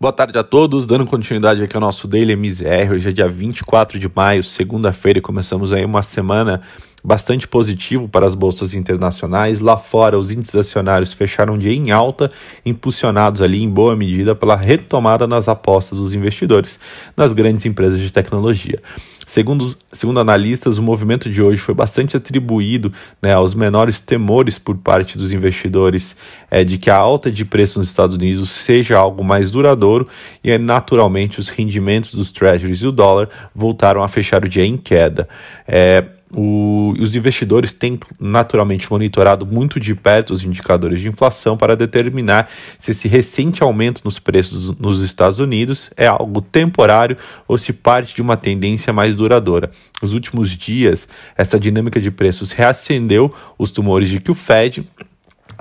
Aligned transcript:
Boa 0.00 0.12
tarde 0.12 0.36
a 0.36 0.42
todos, 0.42 0.86
dando 0.86 1.06
continuidade 1.06 1.62
aqui 1.62 1.76
ao 1.76 1.80
nosso 1.80 2.08
Daily 2.08 2.34
MZR. 2.34 2.94
Hoje 2.94 3.10
é 3.10 3.12
dia 3.12 3.28
24 3.28 3.96
de 3.96 4.10
maio, 4.12 4.42
segunda-feira, 4.42 5.20
e 5.20 5.22
começamos 5.22 5.72
aí 5.72 5.84
uma 5.84 6.02
semana 6.02 6.60
bastante 7.04 7.46
positivo 7.46 8.08
para 8.08 8.24
as 8.24 8.34
bolsas 8.34 8.72
internacionais. 8.72 9.60
Lá 9.60 9.76
fora, 9.76 10.18
os 10.18 10.30
índices 10.30 10.56
acionários 10.56 11.12
fecharam 11.12 11.54
o 11.54 11.58
dia 11.58 11.72
em 11.72 11.90
alta, 11.90 12.32
impulsionados 12.64 13.42
ali 13.42 13.62
em 13.62 13.68
boa 13.68 13.94
medida 13.94 14.34
pela 14.34 14.56
retomada 14.56 15.26
nas 15.26 15.46
apostas 15.46 15.98
dos 15.98 16.14
investidores 16.14 16.78
nas 17.14 17.34
grandes 17.34 17.66
empresas 17.66 18.00
de 18.00 18.10
tecnologia. 18.10 18.80
Segundo, 19.26 19.74
segundo 19.90 20.20
analistas, 20.20 20.78
o 20.78 20.82
movimento 20.82 21.30
de 21.30 21.42
hoje 21.42 21.58
foi 21.58 21.74
bastante 21.74 22.16
atribuído 22.16 22.92
né, 23.22 23.32
aos 23.32 23.54
menores 23.54 23.98
temores 23.98 24.58
por 24.58 24.76
parte 24.76 25.16
dos 25.16 25.32
investidores 25.32 26.14
é, 26.50 26.62
de 26.62 26.76
que 26.76 26.90
a 26.90 26.96
alta 26.96 27.30
de 27.32 27.44
preço 27.44 27.78
nos 27.78 27.88
Estados 27.88 28.16
Unidos 28.16 28.50
seja 28.50 28.98
algo 28.98 29.24
mais 29.24 29.50
duradouro 29.50 30.06
e, 30.42 30.50
é, 30.50 30.58
naturalmente, 30.58 31.40
os 31.40 31.48
rendimentos 31.48 32.14
dos 32.14 32.32
treasuries 32.32 32.80
e 32.80 32.86
o 32.86 32.92
dólar 32.92 33.28
voltaram 33.54 34.02
a 34.02 34.08
fechar 34.08 34.44
o 34.44 34.48
dia 34.48 34.64
em 34.64 34.76
queda. 34.76 35.26
É, 35.66 36.04
o, 36.36 36.94
os 36.98 37.14
investidores 37.14 37.72
têm 37.72 37.98
naturalmente 38.18 38.90
monitorado 38.90 39.46
muito 39.46 39.78
de 39.78 39.94
perto 39.94 40.32
os 40.32 40.44
indicadores 40.44 41.00
de 41.00 41.08
inflação 41.08 41.56
para 41.56 41.76
determinar 41.76 42.48
se 42.78 42.90
esse 42.90 43.08
recente 43.08 43.62
aumento 43.62 44.02
nos 44.04 44.18
preços 44.18 44.76
nos 44.78 45.00
Estados 45.00 45.38
Unidos 45.38 45.90
é 45.96 46.06
algo 46.06 46.40
temporário 46.40 47.16
ou 47.46 47.56
se 47.56 47.72
parte 47.72 48.14
de 48.14 48.22
uma 48.22 48.36
tendência 48.36 48.92
mais 48.92 49.14
duradoura. 49.14 49.70
Nos 50.02 50.12
últimos 50.12 50.50
dias, 50.50 51.08
essa 51.36 51.58
dinâmica 51.58 52.00
de 52.00 52.10
preços 52.10 52.52
reacendeu 52.52 53.32
os 53.58 53.70
tumores 53.70 54.08
de 54.08 54.20
que 54.20 54.30
o 54.30 54.34
Fed 54.34 54.86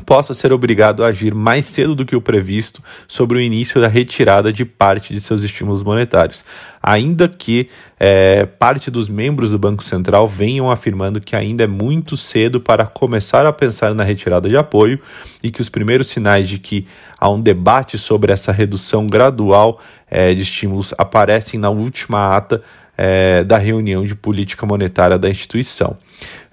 possa 0.06 0.34
ser 0.34 0.52
obrigado 0.52 1.04
a 1.04 1.08
agir 1.08 1.34
mais 1.34 1.66
cedo 1.66 1.96
do 1.96 2.06
que 2.06 2.16
o 2.16 2.22
previsto 2.22 2.82
sobre 3.08 3.38
o 3.38 3.42
início 3.42 3.80
da 3.80 3.88
retirada 3.88 4.52
de 4.52 4.66
parte 4.66 5.14
de 5.14 5.22
seus 5.22 5.44
estímulos 5.44 5.84
monetários, 5.84 6.44
ainda 6.82 7.28
que 7.28 7.70
é, 8.00 8.46
parte 8.46 8.92
dos 8.92 9.10
membros 9.10 9.52
do 9.52 9.60
Banco 9.60 9.84
Central 9.84 10.28
venham 10.28 10.70
afirmando 10.70 11.22
que 11.22 11.36
ainda 11.36 11.64
é 11.64 11.68
muito 11.68 12.18
cedo 12.18 12.60
para 12.60 12.86
começar 12.86 13.46
a 13.46 13.54
pensar 13.54 13.96
na 13.96 14.04
retirada 14.04 14.50
de 14.50 14.58
apoio 14.58 15.00
e 15.42 15.50
que 15.50 15.62
os 15.62 15.70
primeiros 15.70 16.08
sinais 16.08 16.50
de 16.50 16.60
que 16.60 16.86
há 17.18 17.30
um 17.30 17.42
debate 17.42 17.98
sobre 17.98 18.32
essa 18.32 18.52
redução 18.52 19.08
gradual 19.08 19.80
é, 20.10 20.34
de 20.34 20.42
estímulos 20.42 20.94
aparecem 20.98 21.60
na 21.60 21.70
última 21.70 22.36
ata 22.36 22.62
é, 22.98 23.44
da 23.44 23.58
reunião 23.58 24.06
de 24.06 24.16
política 24.16 24.66
monetária 24.66 25.18
da 25.18 25.30
instituição. 25.30 25.98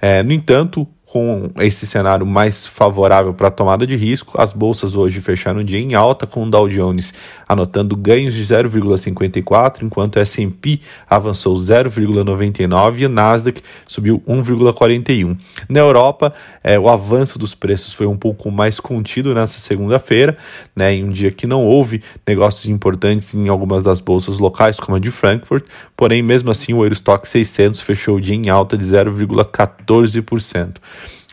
É, 0.00 0.22
no 0.22 0.32
entanto, 0.32 0.86
com 1.10 1.50
esse 1.58 1.88
cenário 1.88 2.24
mais 2.24 2.68
favorável 2.68 3.34
para 3.34 3.48
a 3.48 3.50
tomada 3.50 3.84
de 3.84 3.96
risco, 3.96 4.40
as 4.40 4.52
bolsas 4.52 4.94
hoje 4.94 5.20
fecharam 5.20 5.58
o 5.58 5.64
dia 5.64 5.80
em 5.80 5.92
alta, 5.92 6.24
com 6.24 6.44
o 6.44 6.48
Dow 6.48 6.68
Jones 6.68 7.12
anotando 7.48 7.96
ganhos 7.96 8.32
de 8.32 8.44
0,54, 8.44 9.82
enquanto 9.82 10.14
o 10.14 10.20
S&P 10.20 10.78
avançou 11.08 11.56
0,99 11.56 12.98
e 12.98 13.06
o 13.06 13.08
Nasdaq 13.08 13.60
subiu 13.88 14.22
1,41. 14.24 15.36
Na 15.68 15.80
Europa, 15.80 16.32
é, 16.62 16.78
o 16.78 16.88
avanço 16.88 17.40
dos 17.40 17.56
preços 17.56 17.92
foi 17.92 18.06
um 18.06 18.16
pouco 18.16 18.48
mais 18.48 18.78
contido 18.78 19.34
nessa 19.34 19.58
segunda-feira, 19.58 20.38
né, 20.76 20.94
em 20.94 21.02
um 21.02 21.08
dia 21.08 21.32
que 21.32 21.44
não 21.44 21.64
houve 21.64 22.04
negócios 22.24 22.66
importantes 22.66 23.34
em 23.34 23.48
algumas 23.48 23.82
das 23.82 24.00
bolsas 24.00 24.38
locais, 24.38 24.78
como 24.78 24.96
a 24.96 25.00
de 25.00 25.10
Frankfurt, 25.10 25.64
porém, 25.96 26.22
mesmo 26.22 26.52
assim, 26.52 26.72
o 26.72 26.84
Eurostock 26.84 27.28
600 27.28 27.80
fechou 27.80 28.18
o 28.18 28.20
dia 28.20 28.36
em 28.36 28.48
alta 28.48 28.78
de 28.78 28.84
0,14%. 28.84 30.76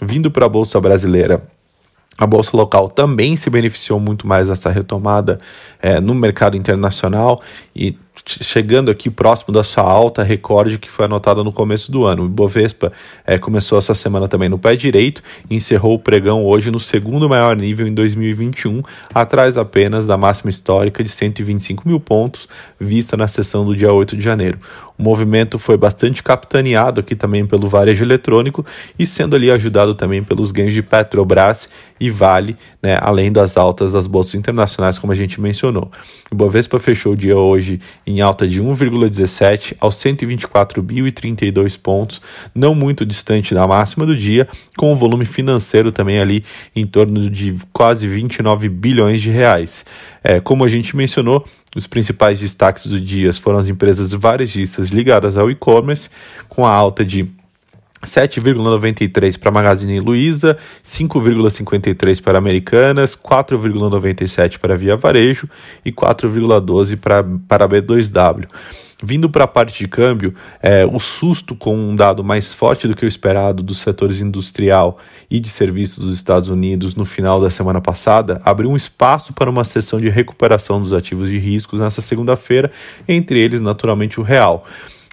Vindo 0.01 0.29
para 0.29 0.45
a 0.45 0.49
Bolsa 0.49 0.79
Brasileira, 0.79 1.41
a 2.17 2.25
bolsa 2.25 2.57
local 2.57 2.89
também 2.89 3.37
se 3.37 3.49
beneficiou 3.49 3.99
muito 3.99 4.25
mais 4.25 4.47
dessa 4.47 4.71
retomada 4.71 5.39
é, 5.79 5.99
no 5.99 6.15
mercado 6.15 6.57
internacional 6.57 7.41
e 7.75 7.95
chegando 8.25 8.89
aqui 8.89 9.09
próximo 9.09 9.53
da 9.53 9.63
sua 9.63 9.83
alta 9.83 10.23
recorde 10.23 10.77
que 10.77 10.89
foi 10.89 11.05
anotada 11.05 11.43
no 11.43 11.51
começo 11.51 11.91
do 11.91 12.03
ano. 12.03 12.23
O 12.23 12.25
Ibovespa 12.25 12.91
é, 13.25 13.37
começou 13.37 13.77
essa 13.77 13.93
semana 13.93 14.27
também 14.27 14.49
no 14.49 14.57
pé 14.57 14.75
direito 14.75 15.21
encerrou 15.49 15.95
o 15.95 15.99
pregão 15.99 16.45
hoje 16.45 16.71
no 16.71 16.79
segundo 16.79 17.29
maior 17.29 17.55
nível 17.55 17.87
em 17.87 17.93
2021, 17.93 18.81
atrás 19.13 19.57
apenas 19.57 20.05
da 20.05 20.17
máxima 20.17 20.49
histórica 20.49 21.03
de 21.03 21.09
125 21.09 21.87
mil 21.87 21.99
pontos 21.99 22.47
vista 22.79 23.17
na 23.17 23.27
sessão 23.27 23.65
do 23.65 23.75
dia 23.75 23.91
8 23.91 24.15
de 24.15 24.23
janeiro. 24.23 24.59
O 24.97 25.03
movimento 25.03 25.59
foi 25.59 25.77
bastante 25.77 26.23
capitaneado 26.23 26.99
aqui 26.99 27.15
também 27.15 27.45
pelo 27.45 27.69
varejo 27.69 28.03
eletrônico 28.03 28.65
e 28.97 29.05
sendo 29.05 29.35
ali 29.35 29.51
ajudado 29.51 29.93
também 29.93 30.23
pelos 30.23 30.51
ganhos 30.51 30.73
de 30.73 30.81
Petrobras 30.81 31.69
e 31.99 32.09
Vale, 32.09 32.57
né, 32.81 32.97
além 32.99 33.31
das 33.31 33.57
altas 33.57 33.93
das 33.93 34.07
bolsas 34.07 34.33
internacionais, 34.33 34.97
como 34.97 35.13
a 35.13 35.15
gente 35.15 35.39
mencionou. 35.39 35.91
O 36.31 36.35
Bovespa 36.35 36.79
fechou 36.79 37.13
o 37.13 37.15
dia 37.15 37.37
hoje 37.37 37.79
em 38.07 38.21
alta 38.21 38.47
de 38.47 38.63
1,17 38.63 39.75
aos 39.81 39.95
124.032 39.97 41.77
pontos, 41.77 42.21
não 42.55 42.73
muito 42.73 43.05
distante 43.05 43.53
da 43.53 43.67
máxima 43.67 44.05
do 44.05 44.15
dia, 44.15 44.47
com 44.77 44.93
o 44.93 44.95
volume 44.95 45.25
financeiro 45.25 45.91
também 45.91 46.19
ali 46.19 46.43
em 46.73 46.87
torno 46.87 47.29
de 47.29 47.57
quase 47.73 48.07
29 48.07 48.69
bilhões 48.69 49.21
de 49.21 49.29
reais. 49.29 49.85
É, 50.23 50.39
como 50.39 50.63
a 50.63 50.69
gente 50.69 50.95
mencionou, 50.95 51.45
os 51.75 51.85
principais 51.85 52.39
destaques 52.39 52.87
do 52.87 52.99
dia 52.99 53.31
foram 53.33 53.59
as 53.59 53.67
empresas 53.67 54.13
varejistas 54.13 54.89
ligadas 54.89 55.37
ao 55.37 55.51
e-commerce, 55.51 56.09
com 56.47 56.65
a 56.65 56.71
alta 56.71 57.03
de 57.03 57.27
7,93 58.03 59.37
para 59.39 59.51
Magazine 59.51 59.99
Luiza, 59.99 60.57
5,53 60.83 62.21
para 62.21 62.37
Americanas, 62.37 63.15
4,97 63.15 64.59
para 64.59 64.77
Via 64.77 64.95
Varejo 64.95 65.49
e 65.83 65.91
4,12 65.91 66.97
para, 66.97 67.23
para 67.47 67.67
B2W. 67.67 68.47
Vindo 69.01 69.29
para 69.29 69.43
a 69.43 69.47
parte 69.47 69.77
de 69.77 69.87
câmbio, 69.87 70.33
é, 70.59 70.83
o 70.83 70.97
susto 70.97 71.55
com 71.55 71.77
um 71.77 71.95
dado 71.95 72.23
mais 72.23 72.55
forte 72.55 72.87
do 72.87 72.95
que 72.95 73.05
o 73.05 73.07
esperado 73.07 73.61
dos 73.61 73.77
setores 73.77 74.21
industrial 74.21 74.97
e 75.29 75.39
de 75.39 75.49
serviços 75.49 76.03
dos 76.03 76.15
Estados 76.15 76.49
Unidos 76.49 76.95
no 76.95 77.05
final 77.05 77.39
da 77.39 77.51
semana 77.51 77.79
passada 77.79 78.41
abriu 78.43 78.71
um 78.71 78.75
espaço 78.75 79.33
para 79.33 79.51
uma 79.51 79.63
sessão 79.63 79.99
de 79.99 80.09
recuperação 80.09 80.81
dos 80.81 80.93
ativos 80.93 81.29
de 81.29 81.37
riscos 81.37 81.79
nessa 81.79 82.01
segunda-feira, 82.01 82.71
entre 83.07 83.39
eles, 83.39 83.61
naturalmente, 83.61 84.19
o 84.19 84.23
real. 84.23 84.65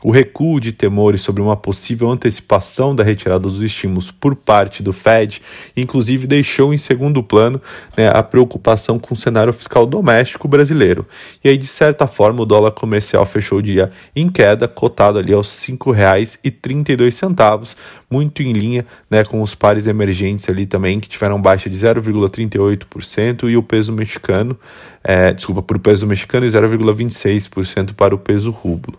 O 0.06 0.10
recuo 0.10 0.60
de 0.60 0.70
temores 0.70 1.22
sobre 1.22 1.40
uma 1.40 1.56
possível 1.56 2.10
antecipação 2.10 2.94
da 2.94 3.02
retirada 3.02 3.48
dos 3.48 3.62
estímulos 3.62 4.10
por 4.10 4.36
parte 4.36 4.82
do 4.82 4.92
Fed, 4.92 5.40
inclusive 5.74 6.26
deixou 6.26 6.74
em 6.74 6.76
segundo 6.76 7.22
plano 7.22 7.58
né, 7.96 8.10
a 8.12 8.22
preocupação 8.22 8.98
com 8.98 9.14
o 9.14 9.16
cenário 9.16 9.50
fiscal 9.50 9.86
doméstico 9.86 10.46
brasileiro. 10.46 11.06
E 11.42 11.48
aí, 11.48 11.56
de 11.56 11.66
certa 11.66 12.06
forma, 12.06 12.42
o 12.42 12.44
dólar 12.44 12.72
comercial 12.72 13.24
fechou 13.24 13.60
o 13.60 13.62
dia 13.62 13.90
em 14.14 14.28
queda, 14.28 14.68
cotado 14.68 15.18
ali 15.18 15.32
aos 15.32 15.66
R$ 15.66 15.72
5,32, 15.72 17.74
muito 18.10 18.42
em 18.42 18.52
linha 18.52 18.84
né, 19.08 19.24
com 19.24 19.40
os 19.40 19.54
pares 19.54 19.86
emergentes 19.86 20.46
ali 20.50 20.66
também, 20.66 21.00
que 21.00 21.08
tiveram 21.08 21.40
baixa 21.40 21.70
de 21.70 21.78
0,38%, 21.78 23.48
e 23.48 23.56
o 23.56 23.62
peso 23.62 23.90
mexicano, 23.90 24.54
é, 25.02 25.32
desculpa, 25.32 25.62
para 25.62 25.78
o 25.78 25.80
peso 25.80 26.06
mexicano 26.06 26.44
e 26.44 26.50
0,26% 26.50 27.94
para 27.94 28.14
o 28.14 28.18
peso 28.18 28.50
rublo. 28.50 28.98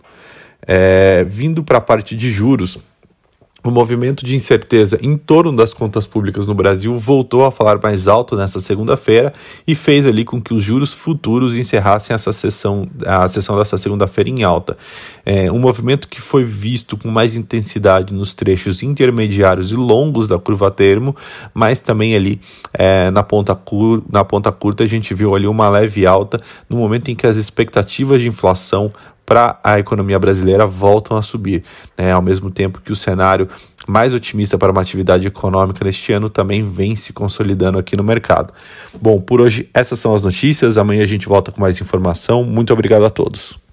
É, 0.66 1.24
vindo 1.24 1.62
para 1.62 1.78
a 1.78 1.80
parte 1.80 2.16
de 2.16 2.30
juros, 2.32 2.78
o 3.66 3.70
movimento 3.72 4.24
de 4.24 4.36
incerteza 4.36 4.96
em 5.02 5.16
torno 5.16 5.54
das 5.56 5.74
contas 5.74 6.06
públicas 6.06 6.46
no 6.46 6.54
Brasil 6.54 6.96
voltou 6.96 7.44
a 7.44 7.50
falar 7.50 7.80
mais 7.82 8.06
alto 8.06 8.36
nessa 8.36 8.60
segunda-feira 8.60 9.34
e 9.66 9.74
fez 9.74 10.06
ali 10.06 10.24
com 10.24 10.40
que 10.40 10.54
os 10.54 10.62
juros 10.62 10.94
futuros 10.94 11.56
encerrassem 11.56 12.14
essa 12.14 12.32
sessão, 12.32 12.88
a 13.04 13.26
sessão 13.26 13.58
dessa 13.58 13.76
segunda-feira 13.76 14.30
em 14.30 14.44
alta. 14.44 14.76
É, 15.24 15.50
um 15.50 15.58
movimento 15.58 16.06
que 16.06 16.20
foi 16.20 16.44
visto 16.44 16.96
com 16.96 17.10
mais 17.10 17.34
intensidade 17.34 18.14
nos 18.14 18.34
trechos 18.34 18.84
intermediários 18.84 19.72
e 19.72 19.74
longos 19.74 20.28
da 20.28 20.38
curva 20.38 20.70
termo, 20.70 21.16
mas 21.52 21.80
também 21.80 22.14
ali 22.14 22.40
é, 22.72 23.10
na, 23.10 23.24
ponta 23.24 23.54
cur, 23.56 24.00
na 24.10 24.24
ponta 24.24 24.52
curta 24.52 24.84
a 24.84 24.86
gente 24.86 25.12
viu 25.12 25.34
ali 25.34 25.48
uma 25.48 25.68
leve 25.68 26.06
alta 26.06 26.40
no 26.68 26.76
momento 26.76 27.10
em 27.10 27.16
que 27.16 27.26
as 27.26 27.36
expectativas 27.36 28.20
de 28.20 28.28
inflação 28.28 28.92
para 29.26 29.58
a 29.62 29.78
economia 29.78 30.18
brasileira 30.18 30.64
voltam 30.64 31.16
a 31.16 31.22
subir, 31.22 31.64
né? 31.98 32.12
ao 32.12 32.22
mesmo 32.22 32.50
tempo 32.50 32.80
que 32.80 32.92
o 32.92 32.96
cenário 32.96 33.48
mais 33.86 34.14
otimista 34.14 34.56
para 34.56 34.72
uma 34.72 34.80
atividade 34.80 35.26
econômica 35.26 35.84
neste 35.84 36.12
ano 36.12 36.30
também 36.30 36.68
vem 36.68 36.96
se 36.96 37.12
consolidando 37.12 37.78
aqui 37.78 37.96
no 37.96 38.04
mercado. 38.04 38.52
Bom, 39.00 39.20
por 39.20 39.40
hoje 39.40 39.68
essas 39.74 39.98
são 39.98 40.14
as 40.14 40.24
notícias. 40.24 40.78
Amanhã 40.78 41.02
a 41.02 41.06
gente 41.06 41.28
volta 41.28 41.52
com 41.52 41.60
mais 41.60 41.80
informação. 41.80 42.44
Muito 42.44 42.72
obrigado 42.72 43.04
a 43.04 43.10
todos. 43.10 43.65